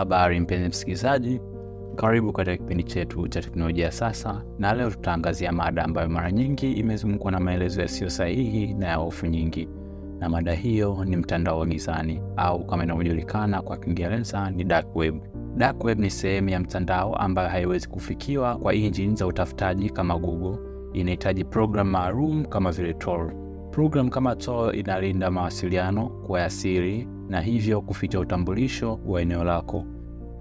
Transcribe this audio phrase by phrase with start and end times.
[0.00, 1.40] Habari mpenzi msikilizaji,
[1.96, 7.32] karibu katika kipindi chetu cha teknolojia sasa, na leo tutaangazia mada ambayo mara nyingi imezungukwa
[7.32, 9.68] na maelezo yasiyo sahihi na ya hofu nyingi,
[10.18, 15.14] na mada hiyo ni mtandao wa gizani au kama inavyojulikana kwa Kiingereza ni dark web.
[15.56, 20.58] Dark web ni sehemu ya mtandao ambayo haiwezi kufikiwa kwa injini za utafutaji kama Google.
[20.92, 23.32] Inahitaji programu maalum kama vile Tor.
[23.70, 29.84] Program kama Tor inalinda mawasiliano kwa ya siri na hivyo kuficha utambulisho wa eneo lako.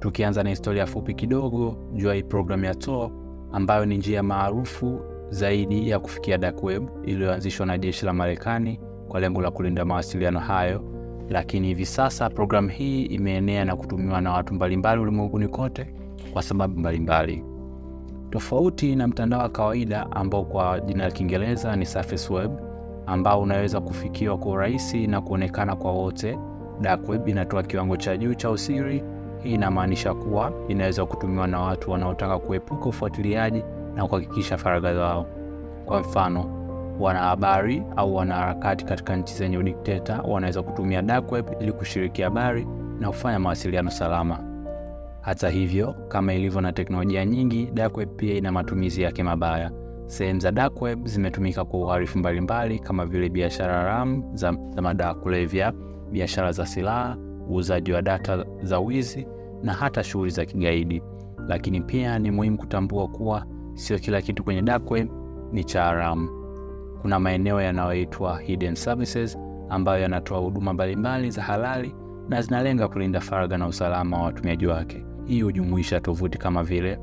[0.00, 3.10] Tukianza na historia fupi kidogo juu ya hii programu ya Tor
[3.52, 5.00] ambayo ni njia maarufu
[5.30, 10.38] zaidi ya kufikia dark web iliyoanzishwa na jeshi la Marekani kwa lengo la kulinda mawasiliano
[10.38, 10.82] hayo,
[11.28, 15.94] lakini hivi sasa programu hii imeenea na kutumiwa na watu mbalimbali ulimwenguni kote
[16.32, 17.44] kwa sababu mbalimbali
[18.30, 22.50] tofauti na mtandao wa kawaida ambao kwa jina la Kiingereza ni surface web,
[23.08, 26.38] ambao unaweza kufikiwa kwa urahisi na kuonekana kwa wote.
[26.80, 29.04] Dark web inatoa kiwango cha juu cha usiri.
[29.42, 33.62] Hii inamaanisha kuwa inaweza kutumiwa na watu wanaotaka kuepuka ufuatiliaji
[33.94, 35.26] na kuhakikisha faragha zao.
[35.86, 36.44] Kwa mfano,
[37.00, 42.66] wanahabari au wanaharakati katika nchi zenye udikteta wanaweza kutumia dark web ili kushiriki habari
[43.00, 44.38] na kufanya mawasiliano salama.
[45.20, 49.70] Hata hivyo, kama ilivyo na teknolojia nyingi, dark web pia ina matumizi yake mabaya.
[50.08, 55.14] Sehemu za dark web zimetumika kwa uhalifu mbalimbali kama vile biashara haramu za, za madawa
[55.14, 55.72] kulevya,
[56.12, 57.16] biashara za silaha,
[57.50, 59.26] uuzaji wa data za wizi
[59.62, 61.02] na hata shughuli za kigaidi.
[61.48, 65.08] Lakini pia ni muhimu kutambua kuwa sio kila kitu kwenye dark web
[65.52, 66.28] ni cha haramu.
[67.02, 71.94] Kuna maeneo yanayoitwa hidden services ambayo yanatoa huduma mbalimbali za halali
[72.28, 75.04] na zinalenga kulinda faragha na usalama wa watumiaji wake.
[75.24, 76.98] Hii hujumuisha tovuti kama vile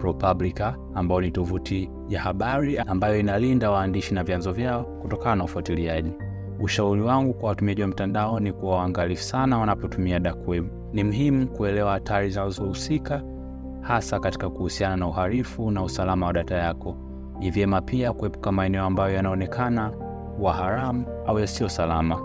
[0.00, 6.12] ProPublica ambayo ni tovuti ya habari ambayo inalinda waandishi na vyanzo vyao kutokana na ufuatiliaji.
[6.60, 10.48] Ushauri wangu kwa watumiaji wa mtandao ni kuwa waangalifu sana wanapotumia dark.
[10.92, 13.22] Ni muhimu kuelewa hatari zinazohusika
[13.80, 16.96] hasa katika kuhusiana na uhalifu na usalama wa data yako.
[17.38, 19.92] Ni vyema pia kuepuka maeneo ambayo yanaonekana
[20.40, 22.16] wa haramu au yasiyo salama.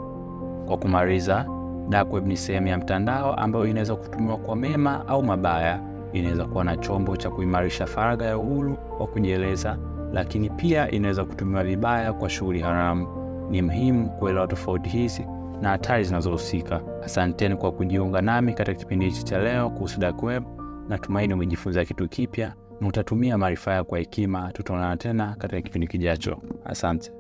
[0.67, 1.45] Kwa kumaliza,
[1.89, 5.94] dark ni sehemu ya mtandao ambayo inaweza kutumiwa kwa mema au mabaya.
[6.15, 9.77] Inaweza kuwa na chombo cha kuimarisha faragha ya uhuru wa kujieleza,
[10.13, 13.07] lakini pia inaweza kutumiwa vibaya kwa shughuli haramu.
[13.51, 15.27] Ni muhimu kuelewa tofauti hizi
[15.61, 16.81] na hatari zinazohusika.
[17.03, 20.43] Asanteni kwa kujiunga nami katika kipindi hichi cha leo kuhusu dark web.
[20.89, 24.51] Natumaini umejifunza kitu kipya na utatumia maarifa yako kwa hekima.
[24.53, 26.37] Tutaonana tena katika kipindi kijacho.
[26.65, 27.11] Asante.